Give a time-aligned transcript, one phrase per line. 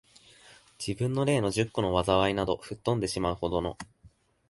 [0.83, 3.77] 自分の例の十個の禍いなど、吹っ飛んでしまう程の、